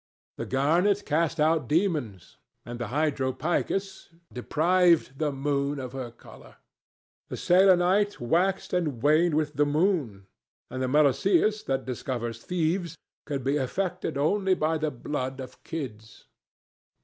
The 0.37 0.47
garnet 0.47 1.05
cast 1.05 1.39
out 1.39 1.67
demons, 1.67 2.37
and 2.65 2.79
the 2.79 2.87
hydropicus 2.87 4.09
deprived 4.33 5.19
the 5.19 5.31
moon 5.31 5.77
of 5.77 5.91
her 5.93 6.09
colour. 6.09 6.55
The 7.29 7.37
selenite 7.37 8.19
waxed 8.19 8.73
and 8.73 9.03
waned 9.03 9.35
with 9.35 9.53
the 9.57 9.65
moon, 9.67 10.25
and 10.71 10.81
the 10.81 10.87
meloceus, 10.87 11.61
that 11.65 11.85
discovers 11.85 12.41
thieves, 12.43 12.97
could 13.27 13.43
be 13.43 13.57
affected 13.57 14.17
only 14.17 14.55
by 14.55 14.79
the 14.79 14.89
blood 14.89 15.39
of 15.39 15.63
kids. 15.63 16.25